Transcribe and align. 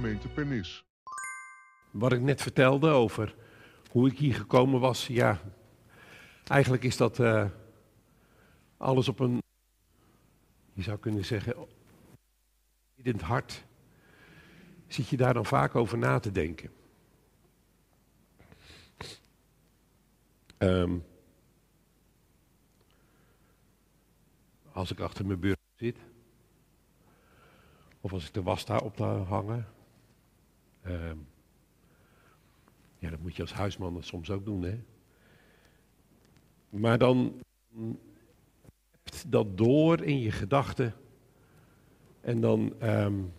gemeente 0.00 0.28
Pernis. 0.28 0.84
Wat 1.90 2.12
ik 2.12 2.20
net 2.20 2.42
vertelde 2.42 2.88
over 2.88 3.34
hoe 3.90 4.08
ik 4.10 4.18
hier 4.18 4.34
gekomen 4.34 4.80
was, 4.80 5.06
ja, 5.06 5.40
eigenlijk 6.46 6.82
is 6.82 6.96
dat 6.96 7.18
uh, 7.18 7.50
alles 8.76 9.08
op 9.08 9.18
een, 9.18 9.42
je 10.72 10.82
zou 10.82 10.98
kunnen 10.98 11.24
zeggen, 11.24 11.54
in 12.94 13.12
het 13.12 13.22
hart. 13.22 13.64
Zit 14.86 15.08
je 15.08 15.16
daar 15.16 15.34
dan 15.34 15.46
vaak 15.46 15.74
over 15.74 15.98
na 15.98 16.18
te 16.18 16.32
denken? 16.32 16.70
Um, 20.58 21.04
als 24.72 24.90
ik 24.90 25.00
achter 25.00 25.26
mijn 25.26 25.40
bureau 25.40 25.62
zit, 25.76 25.96
of 28.00 28.12
als 28.12 28.26
ik 28.26 28.34
de 28.34 28.42
was 28.42 28.64
daar 28.64 28.82
op 28.82 28.96
te 28.96 29.02
hangen. 29.02 29.76
Um, 30.88 31.26
ja, 32.98 33.10
dat 33.10 33.20
moet 33.20 33.36
je 33.36 33.42
als 33.42 33.52
huisman 33.52 34.02
soms 34.02 34.30
ook 34.30 34.44
doen, 34.44 34.62
hè. 34.62 34.80
Maar 36.68 36.98
dan 36.98 37.42
hebt 39.02 39.32
dat 39.32 39.58
door 39.58 40.02
in 40.02 40.20
je 40.20 40.30
gedachten. 40.30 40.94
En 42.20 42.40
dan. 42.40 42.74
Um, 42.82 43.32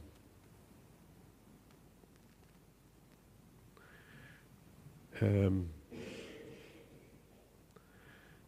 um, 5.22 5.72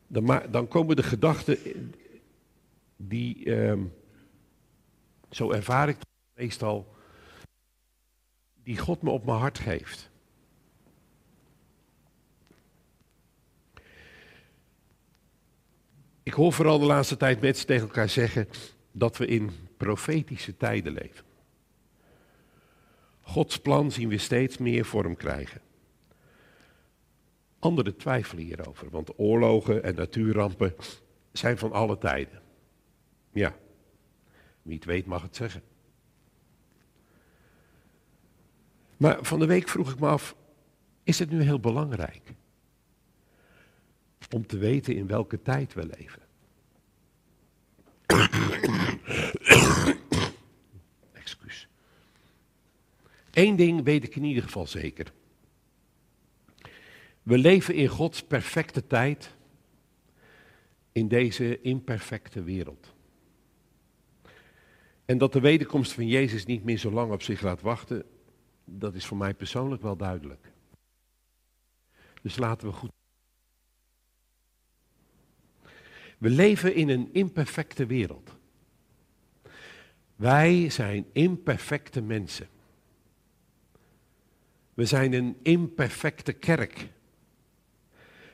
dan, 0.07 0.41
dan, 0.51 0.67
komen 0.67 0.95
de 0.95 1.03
gedachten 1.03 1.57
die. 2.95 3.55
Zo 5.29 5.51
ervaar 5.51 5.89
ik 5.89 5.97
meestal. 6.33 6.99
Die 8.63 8.77
God 8.77 9.01
me 9.01 9.09
op 9.09 9.25
mijn 9.25 9.37
hart 9.37 9.59
geeft. 9.59 10.09
Ik 16.23 16.33
hoor 16.33 16.53
vooral 16.53 16.79
de 16.79 16.85
laatste 16.85 17.17
tijd 17.17 17.41
mensen 17.41 17.65
tegen 17.65 17.87
elkaar 17.87 18.09
zeggen 18.09 18.47
dat 18.91 19.17
we 19.17 19.25
in 19.25 19.51
profetische 19.77 20.57
tijden 20.57 20.93
leven. 20.93 21.25
Gods 23.21 23.59
plan 23.59 23.91
zien 23.91 24.09
we 24.09 24.17
steeds 24.17 24.57
meer 24.57 24.85
vorm 24.85 25.15
krijgen. 25.15 25.61
Anderen 27.59 27.97
twijfelen 27.97 28.43
hierover, 28.43 28.89
want 28.89 29.19
oorlogen 29.19 29.83
en 29.83 29.95
natuurrampen 29.95 30.75
zijn 31.31 31.57
van 31.57 31.71
alle 31.71 31.97
tijden. 31.97 32.41
Ja, 33.31 33.55
wie 34.61 34.75
het 34.75 34.85
weet 34.85 35.05
mag 35.05 35.21
het 35.21 35.35
zeggen. 35.35 35.61
Maar 39.01 39.17
van 39.21 39.39
de 39.39 39.45
week 39.45 39.67
vroeg 39.67 39.91
ik 39.91 39.99
me 39.99 40.07
af, 40.07 40.35
is 41.03 41.19
het 41.19 41.29
nu 41.29 41.41
heel 41.41 41.59
belangrijk 41.59 42.33
om 44.29 44.45
te 44.47 44.57
weten 44.57 44.95
in 44.95 45.07
welke 45.07 45.41
tijd 45.41 45.73
we 45.73 45.85
leven? 45.85 46.21
Excuus. 51.21 51.67
Eén 53.31 53.55
ding 53.55 53.83
weet 53.83 54.03
ik 54.03 54.15
in 54.15 54.23
ieder 54.23 54.43
geval 54.43 54.67
zeker. 54.67 55.13
We 57.23 57.37
leven 57.37 57.75
in 57.75 57.87
Gods 57.87 58.23
perfecte 58.23 58.87
tijd 58.87 59.35
in 60.91 61.07
deze 61.07 61.61
imperfecte 61.61 62.43
wereld. 62.43 62.93
En 65.05 65.17
dat 65.17 65.33
de 65.33 65.39
wederkomst 65.39 65.91
van 65.91 66.07
Jezus 66.07 66.45
niet 66.45 66.63
meer 66.63 66.77
zo 66.77 66.91
lang 66.91 67.11
op 67.11 67.21
zich 67.21 67.41
laat 67.41 67.61
wachten, 67.61 68.05
dat 68.79 68.95
is 68.95 69.05
voor 69.05 69.17
mij 69.17 69.33
persoonlijk 69.33 69.81
wel 69.81 69.95
duidelijk. 69.95 70.51
Dus 72.21 72.37
laten 72.37 72.67
we 72.67 72.73
goed. 72.73 72.91
We 76.17 76.29
leven 76.29 76.75
in 76.75 76.89
een 76.89 77.09
imperfecte 77.13 77.85
wereld. 77.85 78.35
Wij 80.15 80.69
zijn 80.69 81.05
imperfecte 81.11 82.01
mensen. 82.01 82.47
We 84.73 84.85
zijn 84.85 85.13
een 85.13 85.37
imperfecte 85.41 86.33
kerk. 86.33 86.87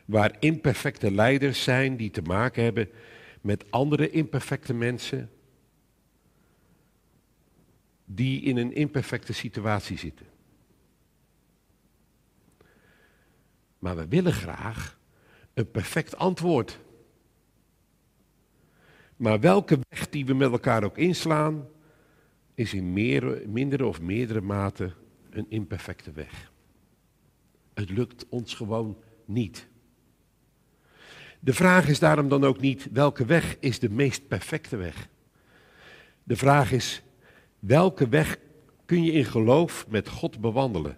Waar 0.06 0.36
imperfecte 0.40 1.12
leiders 1.12 1.64
zijn 1.64 1.98
die 1.98 2.12
te 2.12 2.22
maken 2.22 2.64
hebben 2.64 2.90
met 3.42 3.72
andere 3.72 4.10
imperfecte 4.10 4.74
mensen. 4.74 5.32
Die 8.10 8.42
in 8.42 8.58
een 8.58 8.74
imperfecte 8.74 9.34
situatie 9.34 9.98
zitten. 9.98 10.26
Maar 13.80 13.96
we 13.96 14.08
willen 14.08 14.34
graag 14.34 15.00
een 15.54 15.72
perfect 15.72 16.18
antwoord. 16.18 16.80
Maar 19.16 19.40
welke 19.40 19.80
weg 19.90 20.10
die 20.10 20.26
we 20.26 20.34
met 20.34 20.52
elkaar 20.52 20.84
ook 20.84 20.98
inslaan, 20.98 21.68
is 22.54 22.74
in 22.74 22.94
meer, 22.94 23.42
mindere 23.48 23.86
of 23.86 24.02
meerdere 24.02 24.42
mate 24.42 24.94
een 25.30 25.46
imperfecte 25.50 26.12
weg. 26.12 26.52
Het 27.74 27.90
lukt 27.90 28.26
ons 28.30 28.54
gewoon 28.54 28.98
niet. 29.26 29.68
De 31.40 31.54
vraag 31.54 31.88
is 31.88 32.00
daarom 32.00 32.30
dan 32.30 32.44
ook 32.44 32.60
niet 32.60 32.88
welke 32.92 33.26
weg 33.26 33.58
is 33.60 33.80
de 33.80 33.90
meest 33.90 34.28
perfecte 34.28 34.76
weg. 34.76 35.10
De 36.24 36.36
vraag 36.36 36.72
is 36.72 37.04
welke 37.60 38.10
weg 38.10 38.38
kun 38.86 39.04
je 39.04 39.12
in 39.12 39.26
geloof 39.26 39.88
met 39.88 40.10
God 40.10 40.40
bewandelen, 40.40 40.98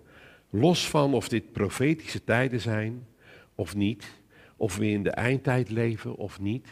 los 0.50 0.90
van 0.90 1.14
of 1.14 1.30
dit 1.30 1.52
profetische 1.52 2.24
tijden 2.24 2.62
zijn 2.62 3.08
of 3.56 3.76
niet, 3.76 4.22
of 4.56 4.78
we 4.78 4.88
in 4.88 5.04
de 5.04 5.12
eindtijd 5.12 5.70
leven 5.70 6.16
of 6.16 6.40
niet. 6.40 6.68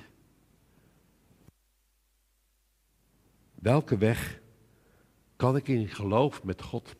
Welke 3.56 3.98
weg 3.98 4.42
kan 5.36 5.56
ik 5.56 5.68
in 5.68 5.88
geloof 5.88 6.44
met 6.44 6.62
God 6.62 6.96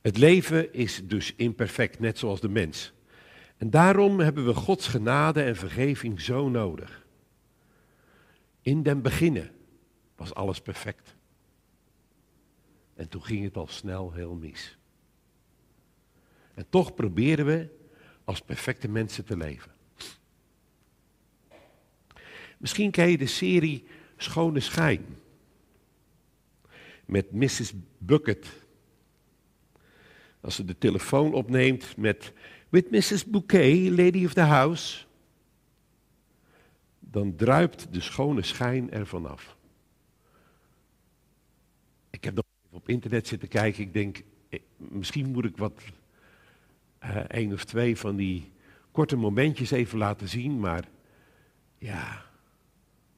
Het 0.00 0.18
leven 0.18 0.72
is 0.72 1.00
dus 1.04 1.34
imperfect, 1.36 1.98
net 1.98 2.18
zoals 2.18 2.40
de 2.40 2.48
mens. 2.48 2.92
En 3.56 3.70
daarom 3.70 4.20
hebben 4.20 4.44
we 4.44 4.54
Gods 4.54 4.88
genade 4.88 5.42
en 5.42 5.56
vergeving 5.56 6.20
zo 6.20 6.48
nodig. 6.48 7.06
In 8.60 8.82
den 8.82 9.02
beginnen 9.02 9.50
was 10.22 10.34
alles 10.34 10.60
perfect. 10.60 11.16
En 12.94 13.08
toen 13.08 13.24
ging 13.24 13.44
het 13.44 13.56
al 13.56 13.66
snel 13.66 14.12
heel 14.12 14.34
mis. 14.34 14.78
En 16.54 16.66
toch 16.68 16.94
proberen 16.94 17.46
we 17.46 17.68
als 18.24 18.40
perfecte 18.40 18.88
mensen 18.88 19.24
te 19.24 19.36
leven. 19.36 19.72
Misschien 22.58 22.90
ken 22.90 23.10
je 23.10 23.18
de 23.18 23.26
serie 23.26 23.84
Schone 24.16 24.60
Schijn 24.60 25.04
met 27.06 27.32
Mrs. 27.32 27.72
Bucket. 27.98 28.46
Als 30.40 30.54
ze 30.54 30.64
de 30.64 30.78
telefoon 30.78 31.34
opneemt 31.34 31.96
met 31.96 32.32
With 32.68 32.90
Mrs. 32.90 33.24
Bouquet, 33.24 33.90
Lady 33.90 34.24
of 34.24 34.32
the 34.32 34.40
House, 34.40 35.04
dan 36.98 37.36
druipt 37.36 37.92
de 37.92 38.00
schone 38.00 38.42
schijn 38.42 38.90
ervan 38.90 39.26
af. 39.26 39.56
Ik 42.22 42.28
heb 42.28 42.36
nog 42.36 42.44
even 42.64 42.76
op 42.76 42.88
internet 42.88 43.26
zitten 43.26 43.48
kijken. 43.48 43.82
Ik 43.82 43.92
denk, 43.92 44.22
eh, 44.48 44.60
misschien 44.76 45.30
moet 45.30 45.44
ik 45.44 45.56
wat, 45.56 45.82
uh, 47.04 47.16
één 47.16 47.52
of 47.52 47.64
twee 47.64 47.96
van 47.96 48.16
die 48.16 48.52
korte 48.90 49.16
momentjes 49.16 49.70
even 49.70 49.98
laten 49.98 50.28
zien, 50.28 50.60
maar 50.60 50.88
ja, 51.78 52.24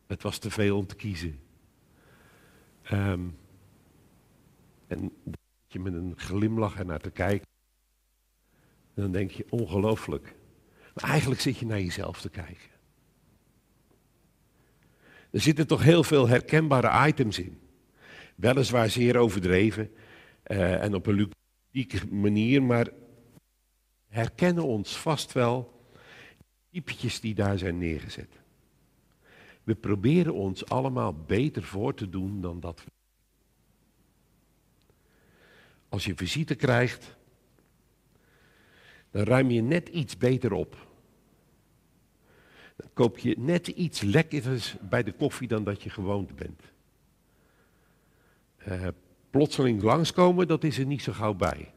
het 0.06 0.22
was 0.22 0.38
te 0.38 0.50
veel 0.50 0.76
om 0.76 0.86
te 0.86 0.94
kiezen. 0.94 1.40
Um, 2.92 3.36
en 4.86 5.12
je 5.66 5.80
met 5.80 5.94
een 5.94 6.12
glimlach 6.16 6.78
ernaar 6.78 7.00
te 7.00 7.10
kijken. 7.10 7.46
En 8.94 9.02
dan 9.02 9.12
denk 9.12 9.30
je, 9.30 9.46
ongelooflijk. 9.48 10.34
Maar 10.94 11.10
eigenlijk 11.10 11.40
zit 11.40 11.58
je 11.58 11.66
naar 11.66 11.80
jezelf 11.80 12.20
te 12.20 12.30
kijken. 12.30 12.70
Er 15.30 15.40
zitten 15.40 15.66
toch 15.66 15.82
heel 15.82 16.04
veel 16.04 16.28
herkenbare 16.28 17.08
items 17.08 17.38
in. 17.38 17.58
Weliswaar 18.34 18.90
zeer 18.90 19.16
overdreven 19.16 19.90
uh, 20.46 20.82
en 20.82 20.94
op 20.94 21.06
een 21.06 21.28
ludieke 21.72 22.06
manier, 22.14 22.62
maar 22.62 22.88
herkennen 24.08 24.64
ons 24.64 24.96
vast 24.96 25.32
wel 25.32 25.88
typetjes 26.70 27.20
die 27.20 27.34
daar 27.34 27.58
zijn 27.58 27.78
neergezet. 27.78 28.40
We 29.62 29.74
proberen 29.74 30.34
ons 30.34 30.66
allemaal 30.66 31.14
beter 31.14 31.62
voor 31.62 31.94
te 31.94 32.08
doen 32.08 32.40
dan 32.40 32.60
dat 32.60 32.84
we 32.84 32.90
als 35.94 36.04
je 36.04 36.14
visite 36.14 36.54
krijgt, 36.54 37.16
dan 39.10 39.22
ruim 39.22 39.50
je 39.50 39.62
net 39.62 39.88
iets 39.88 40.16
beter 40.16 40.52
op. 40.52 40.86
Dan 42.76 42.90
koop 42.92 43.18
je 43.18 43.34
net 43.38 43.68
iets 43.68 44.00
lekkers 44.00 44.76
bij 44.80 45.02
de 45.02 45.12
koffie 45.12 45.48
dan 45.48 45.64
dat 45.64 45.82
je 45.82 45.90
gewoond 45.90 46.36
bent. 46.36 46.73
Uh, 48.68 48.88
plotseling 49.30 49.82
langskomen, 49.82 50.48
dat 50.48 50.64
is 50.64 50.78
er 50.78 50.86
niet 50.86 51.02
zo 51.02 51.12
gauw 51.12 51.34
bij. 51.34 51.72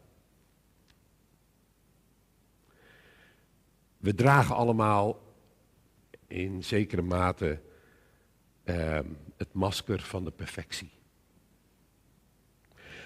We 3.98 4.14
dragen 4.16 4.56
allemaal 4.56 5.20
in 6.28 6.64
zekere 6.64 7.02
mate 7.02 7.60
uh, 8.66 9.00
het 9.38 9.54
masker 9.54 10.00
van 10.00 10.24
de 10.24 10.32
perfectie. 10.32 10.92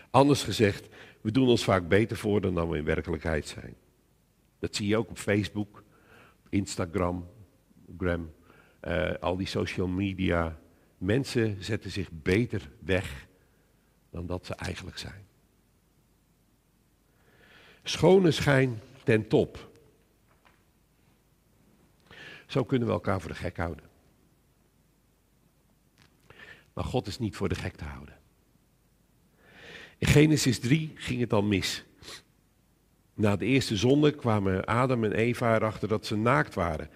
Anders 0.09 0.43
gezegd, 0.43 0.87
we 1.21 1.31
doen 1.31 1.47
ons 1.47 1.63
vaak 1.63 1.87
beter 1.87 2.17
voor 2.17 2.41
dan 2.41 2.69
we 2.69 2.77
in 2.77 2.83
werkelijkheid 2.83 3.47
zijn. 3.47 3.75
Dat 4.59 4.75
zie 4.75 4.87
je 4.87 4.97
ook 4.97 5.09
op 5.09 5.17
Facebook, 5.17 5.83
Instagram, 6.49 7.29
Gram, 7.97 8.31
uh, 8.83 9.13
al 9.19 9.37
die 9.37 9.47
social 9.47 9.87
media. 9.87 10.59
Mensen 10.97 11.63
zetten 11.63 11.91
zich 11.91 12.09
beter 12.11 12.71
weg 12.79 13.27
dan 14.11 14.25
dat 14.25 14.45
ze 14.45 14.55
eigenlijk 14.55 14.97
zijn. 14.97 15.25
Schone 17.83 18.31
schijn 18.31 18.81
ten 19.03 19.27
top. 19.27 19.69
Zo 22.47 22.63
kunnen 22.63 22.87
we 22.87 22.93
elkaar 22.93 23.21
voor 23.21 23.29
de 23.29 23.35
gek 23.35 23.57
houden. 23.57 23.89
Maar 26.73 26.83
God 26.83 27.07
is 27.07 27.19
niet 27.19 27.35
voor 27.35 27.49
de 27.49 27.55
gek 27.55 27.75
te 27.75 27.83
houden. 27.83 28.19
In 29.97 30.07
Genesis 30.07 30.59
3 30.59 30.91
ging 30.95 31.19
het 31.19 31.33
al 31.33 31.43
mis. 31.43 31.83
Na 33.13 33.35
de 33.35 33.45
eerste 33.45 33.77
zonde 33.77 34.15
kwamen 34.15 34.65
Adam 34.65 35.03
en 35.03 35.11
Eva 35.11 35.55
erachter 35.55 35.87
dat 35.87 36.05
ze 36.05 36.17
naakt 36.17 36.53
waren 36.53 36.89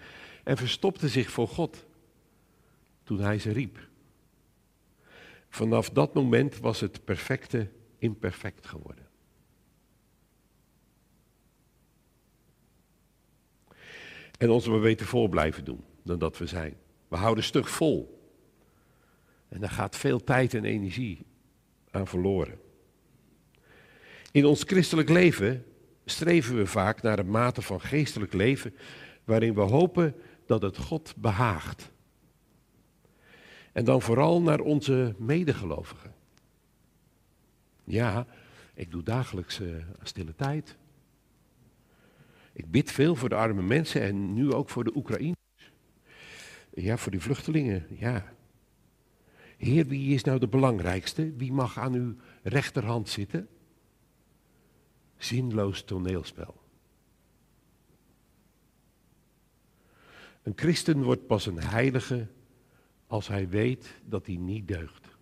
en 0.44 0.56
verstopten 0.56 1.08
zich 1.08 1.30
voor 1.30 1.48
God 1.48 1.84
toen 3.04 3.20
hij 3.20 3.38
ze 3.38 3.52
riep. 3.52 3.78
Vanaf 5.56 5.90
dat 5.90 6.14
moment 6.14 6.58
was 6.58 6.80
het 6.80 7.04
perfecte 7.04 7.68
imperfect 7.98 8.66
geworden. 8.66 9.06
En 14.38 14.50
ons 14.50 14.66
we 14.66 14.78
weten 14.78 15.06
vol 15.06 15.28
blijven 15.28 15.64
doen 15.64 15.84
dan 16.02 16.18
dat 16.18 16.38
we 16.38 16.46
zijn. 16.46 16.76
We 17.08 17.16
houden 17.16 17.44
stug 17.44 17.70
vol. 17.70 18.28
En 19.48 19.60
daar 19.60 19.70
gaat 19.70 19.96
veel 19.96 20.24
tijd 20.24 20.54
en 20.54 20.64
energie 20.64 21.26
aan 21.90 22.06
verloren. 22.06 22.58
In 24.32 24.44
ons 24.44 24.62
christelijk 24.62 25.08
leven 25.08 25.64
streven 26.04 26.56
we 26.56 26.66
vaak 26.66 27.02
naar 27.02 27.18
een 27.18 27.30
mate 27.30 27.62
van 27.62 27.80
geestelijk 27.80 28.32
leven 28.32 28.74
waarin 29.24 29.54
we 29.54 29.60
hopen 29.60 30.14
dat 30.46 30.62
het 30.62 30.76
God 30.76 31.14
behaagt. 31.16 31.90
En 33.76 33.84
dan 33.84 34.02
vooral 34.02 34.42
naar 34.42 34.60
onze 34.60 35.14
medegelovigen. 35.18 36.14
Ja, 37.84 38.26
ik 38.74 38.90
doe 38.90 39.02
dagelijks 39.02 39.60
uh, 39.60 39.84
stille 40.02 40.34
tijd. 40.34 40.76
Ik 42.52 42.70
bid 42.70 42.92
veel 42.92 43.14
voor 43.16 43.28
de 43.28 43.34
arme 43.34 43.62
mensen 43.62 44.02
en 44.02 44.34
nu 44.34 44.52
ook 44.52 44.68
voor 44.68 44.84
de 44.84 44.96
Oekraïners. 44.96 45.72
Ja, 46.70 46.96
voor 46.96 47.12
die 47.12 47.20
vluchtelingen, 47.20 47.86
ja. 47.88 48.32
Heer, 49.56 49.86
wie 49.86 50.14
is 50.14 50.24
nou 50.24 50.38
de 50.38 50.48
belangrijkste? 50.48 51.32
Wie 51.36 51.52
mag 51.52 51.78
aan 51.78 51.94
uw 51.94 52.14
rechterhand 52.42 53.08
zitten? 53.08 53.48
Zinloos 55.16 55.84
toneelspel. 55.84 56.60
Een 60.42 60.52
christen 60.56 61.02
wordt 61.02 61.26
pas 61.26 61.46
een 61.46 61.60
heilige 61.60 62.28
als 63.06 63.28
hij 63.28 63.48
weet 63.48 63.94
dat 64.04 64.26
hij 64.26 64.36
niet 64.36 64.68
deugt. 64.68 65.16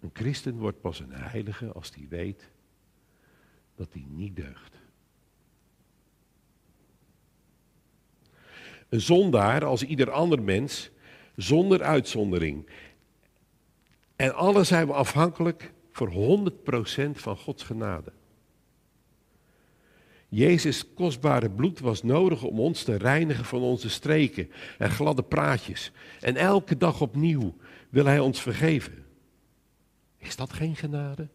Een 0.00 0.10
christen 0.12 0.56
wordt 0.56 0.80
pas 0.80 1.00
een 1.00 1.12
heilige 1.12 1.72
als 1.72 1.94
hij 1.94 2.06
weet 2.08 2.50
dat 3.74 3.92
hij 3.92 4.04
niet 4.08 4.36
deugt. 4.36 4.76
Een 8.88 9.00
zondaar 9.00 9.64
als 9.64 9.82
ieder 9.82 10.10
ander 10.10 10.42
mens, 10.42 10.90
zonder 11.36 11.82
uitzondering. 11.82 12.68
En 14.16 14.34
alle 14.34 14.64
zijn 14.64 14.86
we 14.86 14.92
afhankelijk 14.92 15.72
voor 15.90 16.10
100% 16.10 17.10
van 17.10 17.36
Gods 17.36 17.62
genade. 17.62 18.12
Jezus' 20.28 20.94
kostbare 20.94 21.50
bloed 21.50 21.80
was 21.80 22.02
nodig 22.02 22.42
om 22.42 22.60
ons 22.60 22.82
te 22.82 22.96
reinigen 22.96 23.44
van 23.44 23.62
onze 23.62 23.90
streken 23.90 24.50
en 24.78 24.90
gladde 24.90 25.22
praatjes. 25.22 25.92
En 26.20 26.36
elke 26.36 26.76
dag 26.76 27.00
opnieuw 27.00 27.56
wil 27.88 28.04
Hij 28.04 28.18
ons 28.18 28.42
vergeven. 28.42 29.06
Is 30.18 30.36
dat 30.36 30.52
geen 30.52 30.76
genade? 30.76 31.28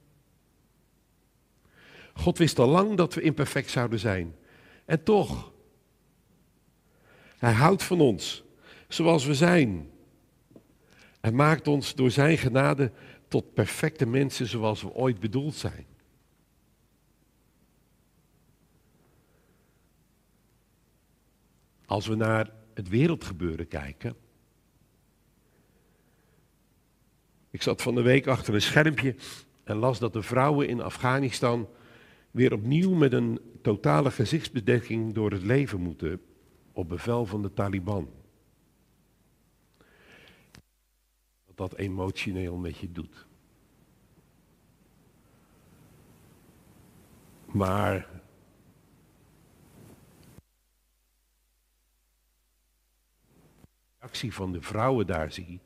God 2.14 2.38
wist 2.38 2.60
al 2.60 2.68
lang 2.68 2.98
dat 2.98 3.14
we 3.14 3.22
imperfect 3.22 3.70
zouden 3.70 4.00
zijn. 4.00 4.36
En 4.86 5.04
toch, 5.04 5.52
Hij 7.38 7.54
houdt 7.54 7.84
van 7.84 8.02
ons 8.02 8.44
zoals 8.88 9.26
we 9.26 9.34
zijn. 9.34 9.90
Hij 11.22 11.32
maakt 11.32 11.68
ons 11.68 11.96
door 11.96 12.12
Zijn 12.12 12.38
genade 12.38 12.92
tot 13.28 13.54
perfecte 13.54 14.06
mensen 14.06 14.48
zoals 14.48 14.82
we 14.82 14.94
ooit 14.94 15.20
bedoeld 15.20 15.56
zijn. 15.56 15.86
Als 21.86 22.08
we 22.08 22.16
naar 22.16 22.52
het 22.74 22.90
wereldgebeuren 22.90 23.68
kijken. 23.68 24.16
Ik 27.50 27.62
zat 27.62 27.82
van 27.82 27.96
de 27.96 28.02
week 28.02 28.28
achter 28.28 28.54
een 28.54 28.62
schermpje 28.62 29.16
en 29.64 29.76
las 29.76 30.00
dat 30.00 30.14
de 30.14 30.22
vrouwen 30.22 30.68
in 30.68 30.82
Afghanistan 30.82 31.68
weer 32.32 32.54
opnieuw 32.54 32.94
met 32.94 33.14
een 33.14 33.40
totale 33.62 34.12
gezichtsbedekking 34.12 35.14
door 35.14 35.32
het 35.32 35.44
leven 35.44 35.80
moeten 35.80 36.22
op 36.72 36.90
bevel 36.90 37.26
van 37.26 37.42
de 37.42 37.54
Taliban. 37.54 38.10
Wat 41.46 41.58
dat 41.58 41.76
emotioneel 41.76 42.58
met 42.58 42.78
je 42.78 42.92
doet. 42.92 43.26
Maar 47.46 48.13
reactie 54.04 54.34
van 54.34 54.52
de 54.52 54.62
vrouwen 54.62 55.06
daar 55.08 55.32
zie. 55.32 55.60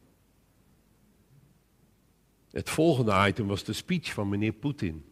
Het 2.52 2.70
volgende 2.70 3.28
item 3.28 3.48
was 3.48 3.64
de 3.64 3.74
speech 3.74 4.14
van 4.14 4.30
meneer 4.30 4.54
Poetin. 4.54 5.06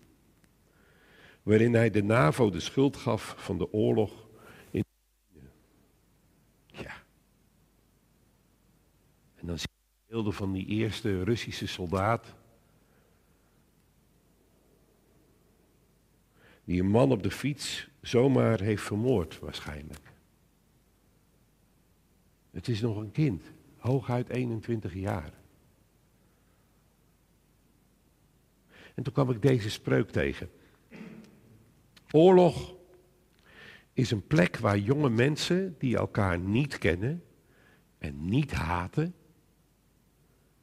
Waarin 1.43 1.73
hij 1.73 1.89
de 1.89 2.03
NAVO 2.03 2.49
de 2.49 2.59
schuld 2.59 2.97
gaf 2.97 3.35
van 3.37 3.57
de 3.57 3.73
oorlog 3.73 4.27
in. 4.71 4.83
Ja. 6.65 6.93
En 9.35 9.47
dan 9.47 9.57
zie 9.57 9.69
je 9.71 10.11
beelden 10.13 10.33
van 10.33 10.51
die 10.51 10.65
eerste 10.65 11.23
Russische 11.23 11.67
soldaat. 11.67 12.33
Die 16.63 16.81
een 16.81 16.89
man 16.89 17.11
op 17.11 17.23
de 17.23 17.31
fiets 17.31 17.87
zomaar 18.01 18.61
heeft 18.61 18.83
vermoord, 18.83 19.39
waarschijnlijk. 19.39 20.14
Het 22.55 22.67
is 22.67 22.81
nog 22.81 22.97
een 22.97 23.11
kind, 23.11 23.43
hooguit 23.77 24.29
21 24.29 24.93
jaar. 24.93 25.33
En 28.93 29.03
toen 29.03 29.13
kwam 29.13 29.29
ik 29.29 29.41
deze 29.41 29.69
spreuk 29.69 30.09
tegen. 30.09 30.49
Oorlog 32.11 32.75
is 33.93 34.11
een 34.11 34.27
plek 34.27 34.57
waar 34.57 34.77
jonge 34.77 35.09
mensen 35.09 35.75
die 35.77 35.97
elkaar 35.97 36.39
niet 36.39 36.77
kennen 36.77 37.23
en 37.97 38.25
niet 38.25 38.51
haten, 38.51 39.15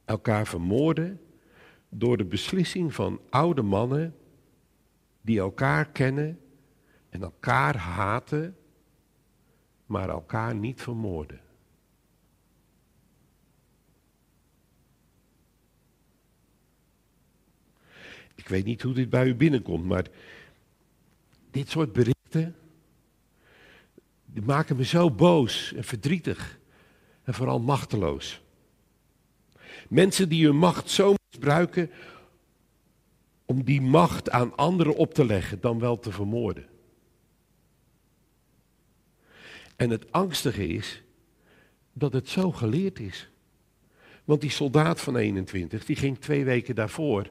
elkaar 0.05 0.47
vermoorden 0.47 1.21
door 1.89 2.17
de 2.17 2.25
beslissing 2.25 2.93
van 2.93 3.19
oude 3.29 3.61
mannen 3.61 4.15
die 5.21 5.39
elkaar 5.39 5.89
kennen 5.89 6.39
en 7.09 7.21
elkaar 7.21 7.77
haten, 7.77 8.57
maar 9.85 10.09
elkaar 10.09 10.55
niet 10.55 10.81
vermoorden. 10.81 11.41
Ik 18.43 18.49
weet 18.49 18.65
niet 18.65 18.81
hoe 18.81 18.93
dit 18.93 19.09
bij 19.09 19.27
u 19.27 19.35
binnenkomt, 19.35 19.85
maar 19.85 20.07
dit 21.51 21.69
soort 21.69 21.93
berichten, 21.93 22.55
die 24.25 24.41
maken 24.41 24.75
me 24.75 24.83
zo 24.83 25.11
boos 25.11 25.73
en 25.73 25.83
verdrietig 25.83 26.59
en 27.23 27.33
vooral 27.33 27.59
machteloos. 27.59 28.41
Mensen 29.89 30.29
die 30.29 30.45
hun 30.45 30.57
macht 30.57 30.89
zo 30.89 31.13
misbruiken 31.29 31.91
om 33.45 33.63
die 33.63 33.81
macht 33.81 34.29
aan 34.29 34.55
anderen 34.55 34.95
op 34.95 35.13
te 35.13 35.25
leggen 35.25 35.61
dan 35.61 35.79
wel 35.79 35.99
te 35.99 36.11
vermoorden. 36.11 36.65
En 39.75 39.89
het 39.89 40.11
angstige 40.11 40.67
is 40.67 41.03
dat 41.93 42.13
het 42.13 42.29
zo 42.29 42.51
geleerd 42.51 42.99
is. 42.99 43.29
Want 44.23 44.41
die 44.41 44.49
soldaat 44.49 45.01
van 45.01 45.17
21, 45.17 45.85
die 45.85 45.95
ging 45.95 46.19
twee 46.19 46.43
weken 46.45 46.75
daarvoor 46.75 47.29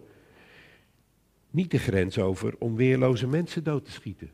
niet 1.53 1.71
de 1.71 1.79
grens 1.79 2.19
over 2.19 2.59
om 2.59 2.77
weerloze 2.77 3.27
mensen 3.27 3.65
dood 3.65 3.85
te 3.85 3.91
schieten. 3.91 4.31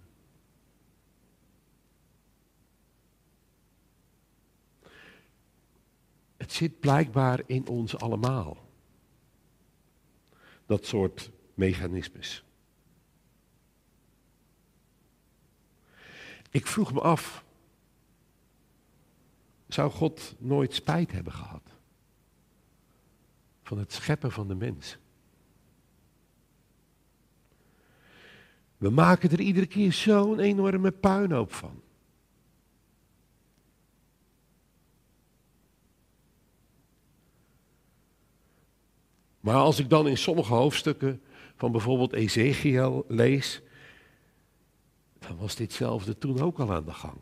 Het 6.37 6.53
zit 6.53 6.81
blijkbaar 6.81 7.43
in 7.47 7.67
ons 7.67 7.97
allemaal. 7.97 8.67
Dat 10.67 10.87
soort 10.87 11.31
mechanismes. 11.55 12.45
Ik 16.51 16.67
vroeg 16.67 16.93
me 16.93 17.01
af, 17.01 17.45
zou 19.69 19.91
God 19.91 20.35
nooit 20.39 20.75
spijt 20.75 21.13
hebben 21.13 21.33
gehad 21.33 21.63
van 23.63 23.79
het 23.79 23.93
scheppen 23.93 24.33
van 24.33 24.49
de 24.49 24.55
mens? 24.55 24.99
We 28.79 28.91
maken 28.91 29.31
er 29.31 29.41
iedere 29.41 29.67
keer 29.67 29.93
zo'n 29.93 30.39
enorme 30.39 30.91
puinhoop 30.91 31.53
van. 31.53 31.83
Maar 39.41 39.55
als 39.57 39.79
ik 39.79 39.91
dan 39.91 40.09
in 40.09 40.19
sommige 40.19 40.55
hoofdstukken 40.55 41.23
van 41.57 41.73
bijvoorbeeld 41.73 42.13
Ezekiel 42.13 43.05
lees, 43.09 43.63
dan 45.19 45.37
was 45.37 45.55
ditzelfde 45.55 46.19
toen 46.19 46.41
ook 46.41 46.59
al 46.59 46.73
aan 46.73 46.85
de 46.85 46.93
gang. 46.93 47.19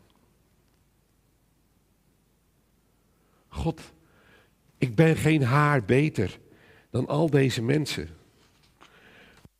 God, 3.47 3.81
ik 4.77 4.95
ben 4.95 5.15
geen 5.15 5.43
haar 5.43 5.85
beter 5.85 6.39
dan 6.89 7.07
al 7.07 7.29
deze 7.29 7.61
mensen. 7.61 8.09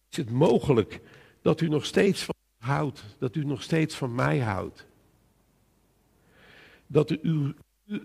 Is 0.09 0.17
het 0.17 0.29
mogelijk 0.29 1.01
dat 1.47 1.61
u 1.61 1.67
nog 1.67 1.85
steeds 1.85 2.23
van 2.23 2.35
houdt, 2.57 3.03
dat 3.19 3.35
u 3.35 3.45
nog 3.45 3.63
steeds 3.63 3.95
van 3.95 4.15
mij 4.15 4.39
houdt? 4.39 4.85
Dat 6.87 7.11
u 7.11 7.19
uw, 7.21 7.53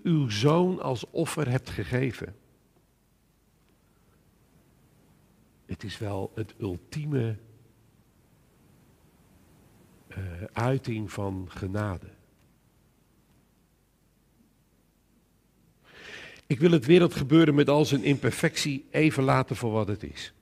uw 0.03 0.29
zoon 0.29 0.81
als 0.81 1.11
offer 1.11 1.49
hebt 1.49 1.71
gegeven? 1.71 2.37
Het 5.67 5.85
is 5.85 5.99
wel 5.99 6.33
het 6.35 6.55
ultieme 6.59 7.37
uh, 10.09 10.17
uiting 10.53 11.13
van 11.13 11.47
genade. 11.51 12.11
Ik 16.47 16.61
wil 16.61 16.71
het 16.71 16.87
wereldgebeuren 16.87 17.55
met 17.55 17.69
al 17.69 17.85
zijn 17.85 18.05
imperfectie 18.05 18.87
even 18.91 19.23
laten 19.23 19.57
voor 19.57 19.73
wat 19.73 19.89
het 19.89 20.03
is. 20.03 20.33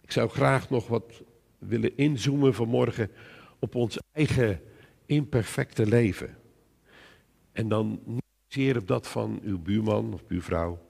Ik 0.00 0.12
zou 0.12 0.28
graag 0.28 0.70
nog 0.70 0.86
wat 0.86 1.22
willen 1.60 1.96
inzoomen 1.96 2.54
vanmorgen 2.54 3.10
op 3.58 3.74
ons 3.74 3.98
eigen 4.12 4.60
imperfecte 5.06 5.86
leven. 5.86 6.38
En 7.52 7.68
dan 7.68 8.00
niet 8.04 8.22
zeer 8.46 8.76
op 8.76 8.86
dat 8.86 9.08
van 9.08 9.40
uw 9.42 9.58
buurman 9.58 10.12
of 10.12 10.26
buurvrouw, 10.26 10.86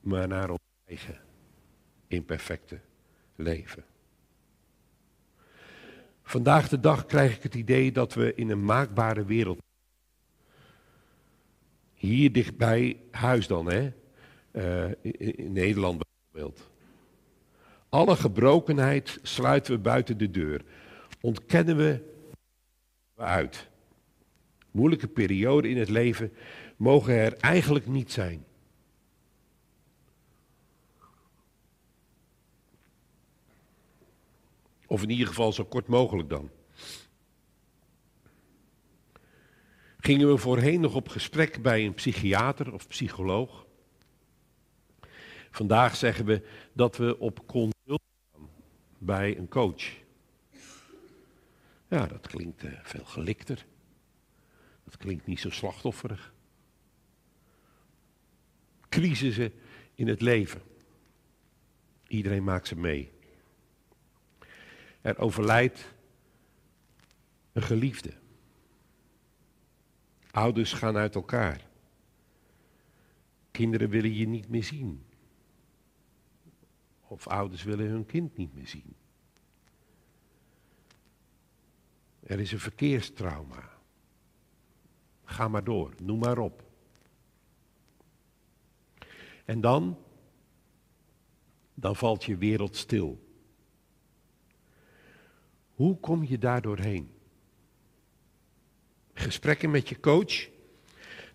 maar 0.00 0.28
naar 0.28 0.50
ons 0.50 0.60
eigen 0.84 1.20
imperfecte 2.06 2.80
leven. 3.36 3.84
Vandaag 6.22 6.68
de 6.68 6.80
dag 6.80 7.06
krijg 7.06 7.36
ik 7.36 7.42
het 7.42 7.54
idee 7.54 7.92
dat 7.92 8.14
we 8.14 8.34
in 8.34 8.50
een 8.50 8.64
maakbare 8.64 9.24
wereld. 9.24 9.62
Hier 11.94 12.32
dichtbij 12.32 13.00
huis 13.10 13.46
dan, 13.46 13.70
hè? 13.70 13.90
In, 15.00 15.36
in 15.36 15.52
Nederland 15.52 16.02
bijvoorbeeld. 16.02 16.69
Alle 17.90 18.16
gebrokenheid 18.16 19.18
sluiten 19.22 19.72
we 19.72 19.78
buiten 19.78 20.18
de 20.18 20.30
deur. 20.30 20.64
Ontkennen 21.20 21.76
we 21.76 22.02
uit. 23.16 23.68
Moeilijke 24.70 25.08
perioden 25.08 25.70
in 25.70 25.78
het 25.78 25.88
leven 25.88 26.32
mogen 26.76 27.14
er 27.14 27.36
eigenlijk 27.36 27.86
niet 27.86 28.12
zijn. 28.12 28.44
Of 34.86 35.02
in 35.02 35.10
ieder 35.10 35.26
geval 35.26 35.52
zo 35.52 35.64
kort 35.64 35.86
mogelijk 35.86 36.28
dan. 36.28 36.50
Gingen 39.98 40.28
we 40.28 40.36
voorheen 40.36 40.80
nog 40.80 40.94
op 40.94 41.08
gesprek 41.08 41.62
bij 41.62 41.86
een 41.86 41.94
psychiater 41.94 42.72
of 42.72 42.88
psycholoog? 42.88 43.66
Vandaag 45.50 45.96
zeggen 45.96 46.24
we 46.24 46.46
dat 46.72 46.96
we 46.96 47.18
op 47.18 47.46
consult 47.46 48.02
gaan 48.32 48.48
bij 48.98 49.38
een 49.38 49.48
coach. 49.48 49.98
Ja, 51.88 52.06
dat 52.06 52.26
klinkt 52.26 52.64
uh, 52.64 52.72
veel 52.82 53.04
gelikter. 53.04 53.66
Dat 54.84 54.96
klinkt 54.96 55.26
niet 55.26 55.40
zo 55.40 55.50
slachtofferig. 55.50 56.34
Crisissen 58.88 59.52
in 59.94 60.08
het 60.08 60.20
leven. 60.20 60.62
Iedereen 62.06 62.44
maakt 62.44 62.66
ze 62.66 62.76
mee. 62.76 63.12
Er 65.00 65.18
overlijdt 65.18 65.94
een 67.52 67.62
geliefde. 67.62 68.12
Ouders 70.30 70.72
gaan 70.72 70.96
uit 70.96 71.14
elkaar. 71.14 71.66
Kinderen 73.50 73.88
willen 73.88 74.14
je 74.14 74.26
niet 74.26 74.48
meer 74.48 74.64
zien. 74.64 75.04
Of 77.10 77.26
ouders 77.26 77.62
willen 77.62 77.86
hun 77.86 78.06
kind 78.06 78.36
niet 78.36 78.54
meer 78.54 78.66
zien. 78.66 78.94
Er 82.20 82.40
is 82.40 82.52
een 82.52 82.60
verkeerstrauma. 82.60 83.70
Ga 85.24 85.48
maar 85.48 85.64
door, 85.64 85.94
noem 86.00 86.18
maar 86.18 86.38
op. 86.38 86.64
En 89.44 89.60
dan, 89.60 89.98
dan 91.74 91.96
valt 91.96 92.24
je 92.24 92.36
wereld 92.36 92.76
stil. 92.76 93.28
Hoe 95.74 95.96
kom 95.96 96.24
je 96.24 96.38
daar 96.38 96.62
doorheen? 96.62 97.14
Gesprekken 99.12 99.70
met 99.70 99.88
je 99.88 100.00
coach, 100.00 100.48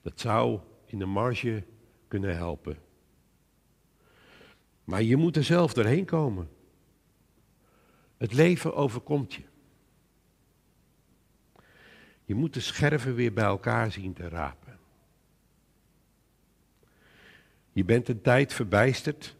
dat 0.02 0.20
zou 0.20 0.60
in 0.86 1.00
de 1.00 1.06
marge 1.06 1.64
kunnen 2.08 2.36
helpen. 2.36 2.85
Maar 4.86 5.04
je 5.04 5.16
moet 5.16 5.36
er 5.36 5.44
zelf 5.44 5.74
doorheen 5.74 6.06
komen. 6.06 6.50
Het 8.18 8.34
leven 8.34 8.76
overkomt 8.76 9.34
je. 9.34 9.44
Je 12.26 12.36
moet 12.36 12.54
de 12.54 12.60
scherven 12.60 13.16
weer 13.16 13.34
bij 13.34 13.44
elkaar 13.44 13.92
zien 13.92 14.14
te 14.14 14.30
rapen. 14.30 14.80
Je 17.72 17.84
bent 17.84 18.08
een 18.08 18.22
tijd 18.22 18.54
verbijsterd. 18.54 19.36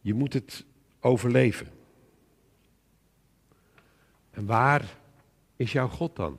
Je 0.00 0.14
moet 0.14 0.32
het 0.32 0.64
overleven. 1.00 1.68
En 4.30 4.46
waar 4.46 4.96
is 5.56 5.72
jouw 5.72 5.88
God 5.88 6.16
dan? 6.16 6.38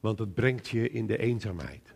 Want 0.00 0.18
het 0.18 0.34
brengt 0.34 0.68
je 0.68 0.90
in 0.90 1.06
de 1.06 1.18
eenzaamheid. 1.18 1.94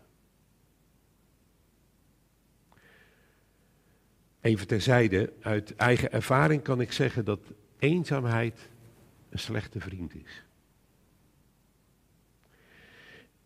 Even 4.47 4.67
terzijde, 4.67 5.33
uit 5.41 5.75
eigen 5.75 6.11
ervaring 6.11 6.61
kan 6.61 6.81
ik 6.81 6.91
zeggen 6.91 7.25
dat 7.25 7.39
eenzaamheid 7.79 8.69
een 9.29 9.39
slechte 9.39 9.79
vriend 9.79 10.15
is. 10.15 10.43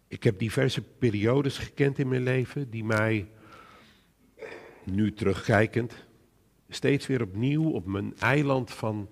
Ik 0.08 0.24
heb 0.24 0.40
diverse 0.40 0.82
periodes 0.82 1.58
gekend 1.58 2.00
in 2.00 2.08
mijn 2.08 2.24
leven 2.24 2.70
die 2.70 2.84
mij, 2.84 3.28
nu 4.84 5.14
terugkijkend, 5.14 5.94
steeds 6.70 7.08
weer 7.08 7.22
opnieuw 7.22 7.70
op 7.70 7.86
mijn 7.86 8.18
eiland 8.18 8.72
van 8.72 9.10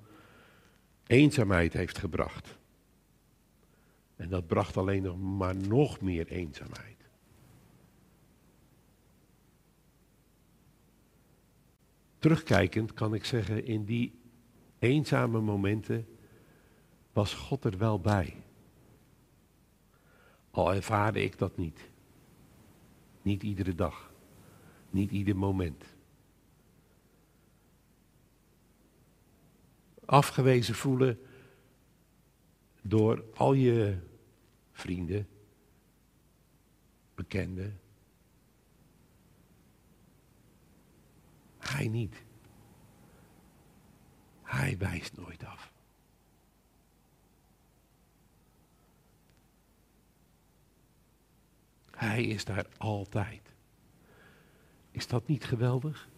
eenzaamheid 1.07 1.73
heeft 1.73 1.97
gebracht. 1.97 2.57
En 4.15 4.29
dat 4.29 4.47
bracht 4.47 4.77
alleen 4.77 5.03
nog 5.03 5.17
maar 5.19 5.55
nog 5.55 6.01
meer 6.01 6.27
eenzaamheid. 6.27 6.98
Terugkijkend 12.19 12.93
kan 12.93 13.13
ik 13.13 13.25
zeggen, 13.25 13.65
in 13.65 13.85
die 13.85 14.19
eenzame 14.79 15.39
momenten 15.39 16.07
was 17.13 17.33
God 17.33 17.63
er 17.63 17.77
wel 17.77 17.99
bij. 17.99 18.35
Al 20.51 20.73
ervaarde 20.73 21.23
ik 21.23 21.37
dat 21.37 21.57
niet. 21.57 21.89
Niet 23.21 23.43
iedere 23.43 23.75
dag. 23.75 24.11
Niet 24.89 25.11
ieder 25.11 25.35
moment. 25.35 25.83
afgewezen 30.09 30.75
voelen 30.75 31.19
door 32.81 33.23
al 33.35 33.53
je 33.53 33.97
vrienden, 34.71 35.27
kende. 37.27 37.71
Hij 41.69 41.87
niet. 41.87 42.23
Hij 44.43 44.77
wijst 44.77 45.17
nooit 45.17 45.45
af. 45.45 45.71
Hij 51.91 52.23
is 52.23 52.45
daar 52.45 52.65
altijd. 52.77 53.53
Is 54.91 55.07
dat 55.07 55.27
niet 55.27 55.43
geweldig? 55.43 56.09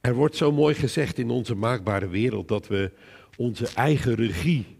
Er 0.00 0.14
wordt 0.14 0.36
zo 0.36 0.52
mooi 0.52 0.74
gezegd 0.74 1.18
in 1.18 1.30
onze 1.30 1.54
maakbare 1.54 2.08
wereld 2.08 2.48
dat 2.48 2.66
we 2.66 2.92
onze 3.36 3.68
eigen 3.74 4.14
regie 4.14 4.77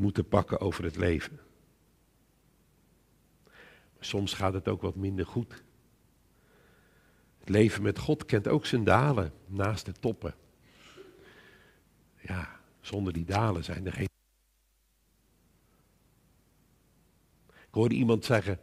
moeten 0.00 0.28
pakken 0.28 0.60
over 0.60 0.84
het 0.84 0.96
leven. 0.96 1.40
Maar 3.94 4.04
soms 4.04 4.32
gaat 4.34 4.52
het 4.52 4.68
ook 4.68 4.82
wat 4.82 4.94
minder 4.94 5.26
goed. 5.26 5.62
Het 7.38 7.48
leven 7.48 7.82
met 7.82 7.98
God 7.98 8.24
kent 8.24 8.48
ook 8.48 8.66
zijn 8.66 8.84
dalen 8.84 9.32
naast 9.46 9.84
de 9.84 9.92
toppen. 9.92 10.34
Ja, 12.20 12.60
zonder 12.80 13.12
die 13.12 13.24
dalen 13.24 13.64
zijn 13.64 13.86
er 13.86 13.92
geen. 13.92 14.08
Ik 17.48 17.76
hoorde 17.76 17.94
iemand 17.94 18.24
zeggen, 18.24 18.60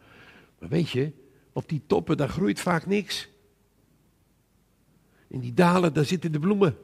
maar 0.59 0.69
weet 0.69 0.89
je, 0.89 1.11
op 1.53 1.69
die 1.69 1.81
toppen 1.87 2.17
daar 2.17 2.29
groeit 2.29 2.59
vaak 2.59 2.85
niks. 2.85 3.29
In 5.27 5.39
die 5.39 5.53
dalen, 5.53 5.93
daar 5.93 6.05
zitten 6.05 6.31
de 6.31 6.39
bloemen. 6.39 6.77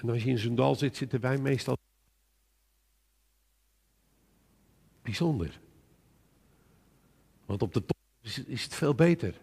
En 0.00 0.10
als 0.10 0.22
je 0.22 0.30
in 0.30 0.38
zo'n 0.38 0.54
dal 0.54 0.74
zit, 0.74 0.96
zitten 0.96 1.20
wij 1.20 1.38
meestal 1.38 1.76
bijzonder. 5.02 5.60
Want 7.46 7.62
op 7.62 7.74
de 7.74 7.84
top 7.84 7.96
is 8.46 8.62
het 8.62 8.74
veel 8.74 8.94
beter. 8.94 9.40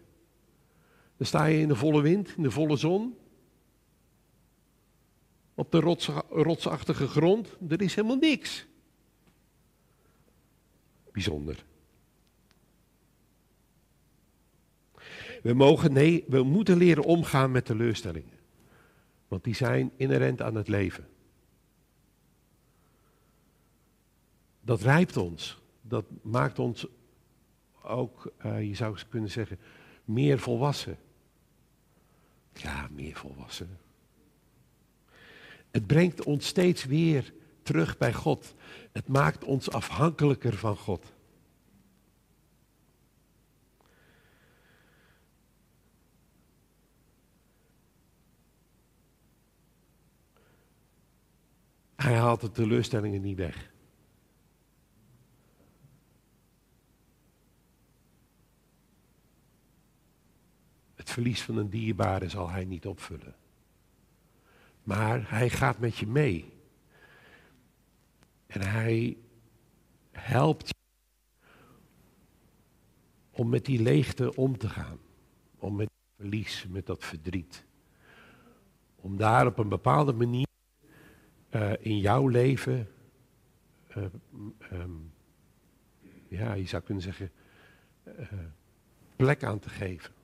Dan 1.16 1.26
sta 1.26 1.44
je 1.44 1.60
in 1.60 1.68
de 1.68 1.76
volle 1.76 2.02
wind, 2.02 2.36
in 2.36 2.42
de 2.42 2.50
volle 2.50 2.76
zon. 2.76 3.16
Op 5.54 5.70
de 5.70 5.80
rotsachtige 6.28 7.06
grond, 7.06 7.56
er 7.68 7.82
is 7.82 7.94
helemaal 7.94 8.16
niks. 8.16 8.66
Bijzonder. 11.12 11.64
We 15.42 15.52
mogen, 15.52 15.92
nee, 15.92 16.24
we 16.28 16.42
moeten 16.42 16.76
leren 16.76 17.04
omgaan 17.04 17.50
met 17.50 17.64
teleurstellingen. 17.64 18.35
Want 19.28 19.44
die 19.44 19.54
zijn 19.54 19.92
inherent 19.96 20.42
aan 20.42 20.54
het 20.54 20.68
leven. 20.68 21.08
Dat 24.60 24.82
rijpt 24.82 25.16
ons. 25.16 25.60
Dat 25.82 26.04
maakt 26.22 26.58
ons 26.58 26.86
ook, 27.82 28.32
uh, 28.46 28.68
je 28.68 28.74
zou 28.74 28.98
kunnen 29.08 29.30
zeggen, 29.30 29.58
meer 30.04 30.38
volwassen. 30.38 30.98
Ja, 32.52 32.88
meer 32.92 33.16
volwassen. 33.16 33.78
Het 35.70 35.86
brengt 35.86 36.24
ons 36.24 36.46
steeds 36.46 36.84
weer 36.84 37.32
terug 37.62 37.98
bij 37.98 38.12
God. 38.12 38.54
Het 38.92 39.08
maakt 39.08 39.44
ons 39.44 39.70
afhankelijker 39.70 40.56
van 40.56 40.76
God. 40.76 41.12
Hij 52.06 52.16
haalt 52.16 52.40
de 52.40 52.50
teleurstellingen 52.50 53.20
niet 53.20 53.36
weg. 53.36 53.72
Het 60.94 61.10
verlies 61.10 61.42
van 61.42 61.56
een 61.56 61.70
dierbare 61.70 62.28
zal 62.28 62.50
hij 62.50 62.64
niet 62.64 62.86
opvullen. 62.86 63.34
Maar 64.82 65.30
hij 65.30 65.50
gaat 65.50 65.78
met 65.78 65.96
je 65.96 66.06
mee. 66.06 66.52
En 68.46 68.60
hij 68.60 69.16
helpt 70.12 70.68
je 70.68 70.74
om 73.30 73.48
met 73.48 73.64
die 73.64 73.82
leegte 73.82 74.34
om 74.34 74.58
te 74.58 74.68
gaan. 74.68 74.98
Om 75.58 75.76
met 75.76 75.90
verlies, 76.16 76.66
met 76.68 76.86
dat 76.86 77.04
verdriet. 77.04 77.64
Om 78.96 79.16
daar 79.16 79.46
op 79.46 79.58
een 79.58 79.68
bepaalde 79.68 80.12
manier 80.12 80.46
uh, 81.50 81.72
in 81.78 81.98
jouw 81.98 82.28
leven, 82.28 82.88
uh, 83.96 84.04
um, 84.72 85.12
ja, 86.28 86.52
je 86.52 86.66
zou 86.66 86.82
kunnen 86.82 87.02
zeggen, 87.02 87.30
uh, 88.04 88.32
plek 89.16 89.44
aan 89.44 89.58
te 89.58 89.68
geven. 89.68 90.14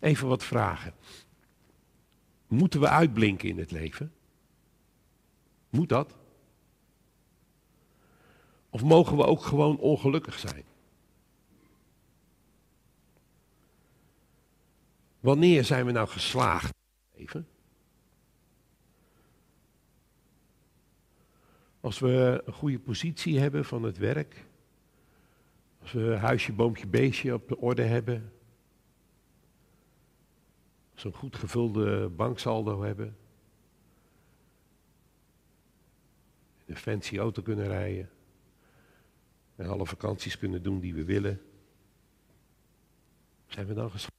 Even 0.00 0.28
wat 0.28 0.44
vragen. 0.44 0.92
Moeten 2.46 2.80
we 2.80 2.88
uitblinken 2.88 3.48
in 3.48 3.58
het 3.58 3.70
leven? 3.70 4.12
Moet 5.70 5.88
dat? 5.88 6.16
Of 8.70 8.82
mogen 8.82 9.16
we 9.16 9.24
ook 9.24 9.42
gewoon 9.42 9.78
ongelukkig 9.78 10.38
zijn? 10.38 10.64
Wanneer 15.20 15.64
zijn 15.64 15.86
we 15.86 15.92
nou 15.92 16.08
geslaagd? 16.08 16.74
Even. 17.14 17.48
Als 21.80 21.98
we 21.98 22.42
een 22.44 22.52
goede 22.52 22.78
positie 22.78 23.38
hebben 23.38 23.64
van 23.64 23.82
het 23.82 23.98
werk. 23.98 24.44
Als 25.80 25.92
we 25.92 26.16
huisje, 26.16 26.52
boompje, 26.52 26.86
beestje 26.86 27.34
op 27.34 27.48
de 27.48 27.58
orde 27.58 27.82
hebben. 27.82 28.32
Als 30.92 31.02
we 31.02 31.08
een 31.08 31.14
goed 31.14 31.36
gevulde 31.36 32.08
banksaldo 32.08 32.82
hebben. 32.82 33.16
Een 36.66 36.76
fancy 36.76 37.18
auto 37.18 37.42
kunnen 37.42 37.66
rijden. 37.66 38.10
En 39.56 39.66
alle 39.66 39.86
vakanties 39.86 40.38
kunnen 40.38 40.62
doen 40.62 40.80
die 40.80 40.94
we 40.94 41.04
willen. 41.04 41.42
Zijn 43.46 43.66
we 43.66 43.74
dan 43.74 43.90
geslaagd? 43.90 44.17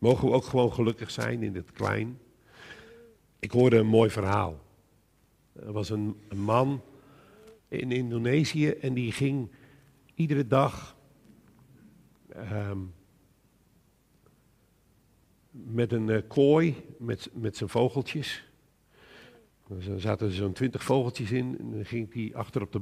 Mogen 0.00 0.28
we 0.28 0.34
ook 0.34 0.44
gewoon 0.44 0.72
gelukkig 0.72 1.10
zijn 1.10 1.42
in 1.42 1.54
het 1.54 1.72
klein? 1.72 2.18
Ik 3.38 3.50
hoorde 3.50 3.76
een 3.76 3.86
mooi 3.86 4.10
verhaal. 4.10 4.60
Er 5.52 5.72
was 5.72 5.90
een, 5.90 6.16
man 6.34 6.82
in 7.68 7.92
Indonesië 7.92 8.68
en 8.68 8.94
die 8.94 9.12
ging 9.12 9.50
iedere 10.14 10.46
dag 10.46 10.96
um, 12.36 12.94
met 15.50 15.92
een 15.92 16.08
uh, 16.08 16.20
kooi 16.28 16.76
met, 16.98 17.30
met 17.32 17.56
zijn 17.56 17.70
vogeltjes. 17.70 18.48
Er 19.68 20.00
zaten 20.00 20.32
zo'n 20.32 20.52
twintig 20.52 20.82
vogeltjes 20.82 21.30
in 21.30 21.58
en 21.58 21.70
dan 21.70 21.84
ging 21.84 22.14
hij 22.14 22.30
achter 22.34 22.62
op 22.62 22.72
de 22.72 22.80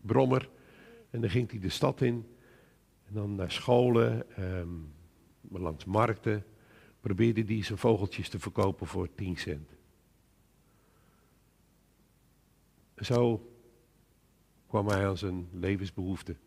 brommer 0.00 0.48
en 1.10 1.20
dan 1.20 1.30
ging 1.30 1.50
hij 1.50 1.60
de 1.60 1.68
stad 1.68 2.00
in. 2.00 2.26
En 3.06 3.14
dan 3.14 3.34
naar 3.34 3.50
scholen. 3.50 4.26
Um, 4.38 4.98
maar 5.40 5.60
langs 5.60 5.84
markten 5.84 6.44
probeerde 7.00 7.44
hij 7.54 7.62
zijn 7.62 7.78
vogeltjes 7.78 8.28
te 8.28 8.38
verkopen 8.38 8.86
voor 8.86 9.14
10 9.14 9.36
cent. 9.36 9.68
Zo 12.96 13.50
kwam 14.66 14.88
hij 14.88 15.08
aan 15.08 15.18
zijn 15.18 15.48
levensbehoeften, 15.52 16.38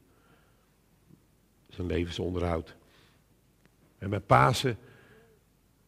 zijn 1.69 1.88
levensonderhoud. 1.88 2.75
En 3.97 4.10
met 4.10 4.25
Pasen, 4.25 4.77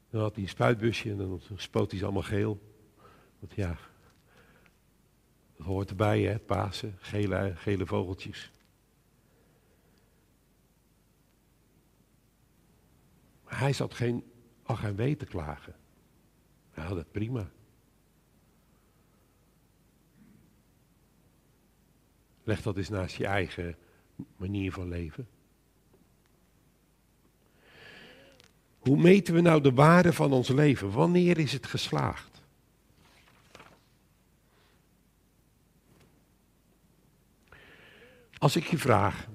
dan 0.10 0.22
had 0.22 0.34
hij 0.34 0.44
een 0.44 0.50
spuitbusje 0.50 1.10
en 1.10 1.18
dan 1.18 1.42
spoot 1.56 1.90
hij 1.90 2.00
ze 2.00 2.06
allemaal 2.06 2.24
geel. 2.24 2.60
Want 3.40 3.54
ja, 3.54 3.78
dat 5.58 5.66
hoort 5.66 5.90
erbij 5.90 6.22
hè, 6.22 6.40
Pasen, 6.40 6.96
gele, 7.00 7.54
gele 7.56 7.86
vogeltjes. 7.86 8.52
Hij 13.56 13.74
zat 13.74 13.94
geen 13.94 14.16
oh, 14.16 14.70
ach 14.70 14.84
en 14.84 14.96
weet 14.96 15.20
te 15.20 15.26
klagen. 15.26 15.76
Hij 16.72 16.84
had 16.84 16.96
het 16.96 17.12
prima. 17.12 17.50
Leg 22.44 22.62
dat 22.62 22.78
eens 22.78 22.90
naast 22.90 23.16
je 23.16 23.26
eigen 23.26 23.76
manier 24.38 24.72
van 24.72 24.88
leven. 24.88 25.28
Hoe 28.78 28.98
meten 28.98 29.34
we 29.34 29.42
nou 29.42 29.62
de 29.62 29.74
waarde 29.74 30.14
van 30.14 30.32
ons 30.32 30.50
leven? 30.50 30.92
Wanneer 30.92 31.38
is 31.38 31.54
het 31.54 31.66
geslaagd? 31.66 32.42
Als 38.38 38.56
ik 38.56 38.64
je 38.64 38.78
vraag 38.78 39.28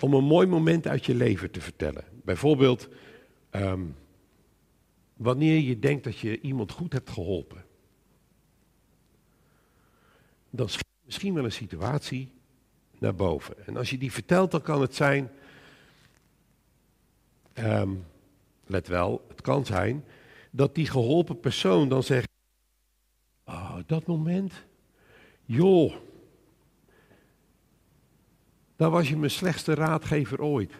om 0.00 0.14
een 0.14 0.24
mooi 0.24 0.46
moment 0.46 0.86
uit 0.86 1.06
je 1.06 1.14
leven 1.14 1.50
te 1.50 1.60
vertellen. 1.60 2.09
Bijvoorbeeld 2.24 2.88
ehm, 3.50 3.86
wanneer 5.16 5.58
je 5.58 5.78
denkt 5.78 6.04
dat 6.04 6.18
je 6.18 6.40
iemand 6.40 6.72
goed 6.72 6.92
hebt 6.92 7.10
geholpen. 7.10 7.64
Dan 10.50 10.68
schiet 10.68 10.86
misschien 11.04 11.34
wel 11.34 11.44
een 11.44 11.52
situatie 11.52 12.32
naar 12.98 13.14
boven. 13.14 13.66
En 13.66 13.76
als 13.76 13.90
je 13.90 13.98
die 13.98 14.12
vertelt, 14.12 14.50
dan 14.50 14.62
kan 14.62 14.80
het 14.80 14.94
zijn, 14.94 15.30
ehm, 17.52 17.94
let 18.66 18.86
wel, 18.86 19.24
het 19.28 19.40
kan 19.40 19.66
zijn 19.66 20.04
dat 20.50 20.74
die 20.74 20.86
geholpen 20.86 21.40
persoon 21.40 21.88
dan 21.88 22.02
zegt, 22.02 22.28
oh, 23.44 23.76
dat 23.86 24.06
moment, 24.06 24.52
joh, 25.44 25.94
daar 28.76 28.90
was 28.90 29.08
je 29.08 29.16
mijn 29.16 29.30
slechtste 29.30 29.74
raadgever 29.74 30.42
ooit. 30.42 30.72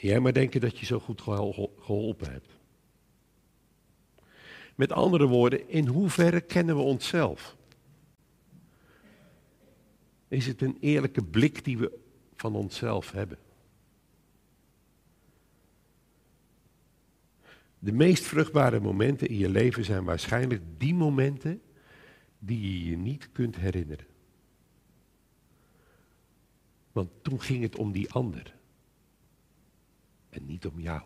Jij 0.00 0.20
maar 0.20 0.32
denken 0.32 0.60
dat 0.60 0.78
je 0.78 0.86
zo 0.86 0.98
goed 0.98 1.20
geholpen 1.20 2.32
hebt. 2.32 2.48
Met 4.74 4.92
andere 4.92 5.26
woorden, 5.26 5.68
in 5.68 5.86
hoeverre 5.86 6.40
kennen 6.40 6.76
we 6.76 6.82
onszelf? 6.82 7.56
Is 10.28 10.46
het 10.46 10.62
een 10.62 10.76
eerlijke 10.80 11.24
blik 11.24 11.64
die 11.64 11.78
we 11.78 11.98
van 12.36 12.54
onszelf 12.54 13.12
hebben? 13.12 13.38
De 17.78 17.92
meest 17.92 18.24
vruchtbare 18.24 18.80
momenten 18.80 19.28
in 19.28 19.36
je 19.36 19.48
leven 19.48 19.84
zijn 19.84 20.04
waarschijnlijk 20.04 20.62
die 20.76 20.94
momenten 20.94 21.62
die 22.38 22.60
je 22.60 22.90
je 22.90 22.96
niet 22.96 23.32
kunt 23.32 23.56
herinneren. 23.56 24.06
Want 26.92 27.10
toen 27.22 27.40
ging 27.40 27.62
het 27.62 27.76
om 27.76 27.92
die 27.92 28.10
ander 28.10 28.57
en 30.30 30.46
niet 30.46 30.66
om 30.66 30.80
jou. 30.80 31.02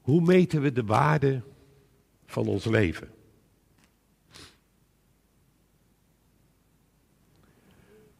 Hoe 0.00 0.20
meten 0.20 0.60
we 0.60 0.72
de 0.72 0.84
waarde 0.84 1.42
van 2.26 2.46
ons 2.46 2.64
leven? 2.64 3.14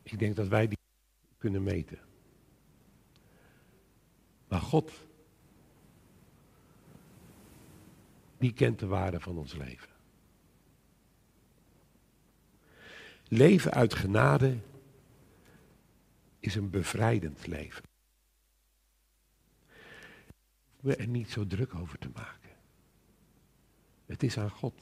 Ik 0.03 0.19
denk 0.19 0.37
dat 0.37 0.49
wij 0.49 0.69
die 0.69 0.79
kunnen 1.39 1.63
meten. 1.63 1.99
Maar 4.49 4.61
God, 4.61 4.93
die 8.39 8.53
kent 8.53 8.79
de 8.79 8.87
waarde 8.87 9.21
van 9.21 9.39
ons 9.39 9.55
leven. 9.55 9.94
Leven 13.35 13.73
uit 13.73 13.95
genade 13.95 14.59
is 16.39 16.55
een 16.55 16.71
bevrijdend 16.71 17.47
leven. 17.47 17.85
We 20.81 20.97
er 20.97 21.07
niet 21.07 21.31
zo 21.31 21.47
druk 21.47 21.75
over 21.75 21.99
te 21.99 22.09
maken. 22.15 22.51
Het 24.07 24.23
is 24.23 24.39
aan 24.39 24.51
God. 24.51 24.75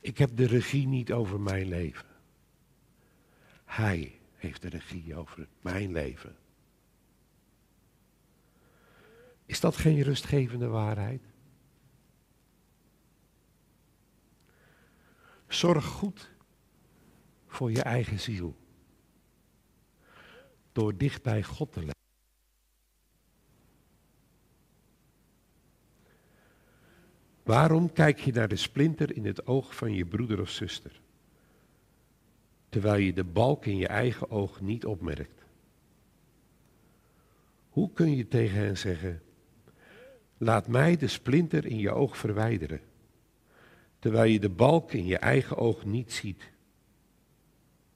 Ik 0.00 0.18
heb 0.18 0.36
de 0.36 0.46
regie 0.46 0.86
niet 0.86 1.12
over 1.12 1.40
mijn 1.40 1.68
leven. 1.68 2.06
Hij 3.64 4.20
heeft 4.36 4.62
de 4.62 4.68
regie 4.68 5.14
over 5.14 5.48
mijn 5.60 5.92
leven. 5.92 6.36
Is 9.46 9.60
dat 9.60 9.76
geen 9.76 10.02
rustgevende 10.02 10.66
waarheid? 10.66 11.22
Zorg 15.48 15.84
goed 15.84 16.30
voor 17.46 17.70
je 17.70 17.82
eigen 17.82 18.20
ziel. 18.20 18.56
Door 20.72 20.96
dicht 20.96 21.22
bij 21.22 21.42
God 21.42 21.72
te 21.72 21.78
leven. 21.78 21.96
Waarom 27.42 27.92
kijk 27.92 28.18
je 28.18 28.32
naar 28.32 28.48
de 28.48 28.56
splinter 28.56 29.16
in 29.16 29.26
het 29.26 29.46
oog 29.46 29.76
van 29.76 29.94
je 29.94 30.04
broeder 30.04 30.40
of 30.40 30.50
zuster? 30.50 31.00
Terwijl 32.68 33.00
je 33.00 33.12
de 33.12 33.24
balk 33.24 33.66
in 33.66 33.76
je 33.76 33.86
eigen 33.86 34.30
oog 34.30 34.60
niet 34.60 34.86
opmerkt. 34.86 35.44
Hoe 37.68 37.92
kun 37.92 38.16
je 38.16 38.28
tegen 38.28 38.58
hen 38.58 38.78
zeggen, 38.78 39.22
laat 40.38 40.68
mij 40.68 40.96
de 40.96 41.06
splinter 41.06 41.66
in 41.66 41.78
je 41.78 41.90
oog 41.90 42.16
verwijderen, 42.16 42.80
terwijl 43.98 44.30
je 44.30 44.40
de 44.40 44.48
balk 44.48 44.92
in 44.92 45.06
je 45.06 45.18
eigen 45.18 45.56
oog 45.56 45.84
niet 45.84 46.12
ziet. 46.12 46.50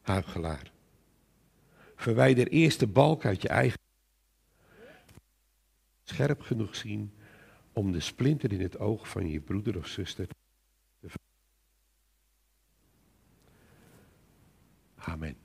Huigelaar. 0.01 0.73
Verwijder 1.97 2.49
eerst 2.49 2.81
de 2.81 2.87
balk 2.87 3.25
uit 3.25 3.43
je 3.43 3.49
eigen 3.49 3.79
scherp 6.05 6.41
genoeg 6.41 6.77
zien 6.77 7.13
om 7.73 7.93
de 7.93 8.01
splinter 8.01 8.53
in 8.53 8.61
het 8.61 8.79
oog 8.79 9.09
van 9.09 9.29
je 9.29 9.41
broeder 9.41 9.77
of 9.77 9.87
zuster 9.87 10.27
te 10.27 10.35
Amen. 15.05 15.42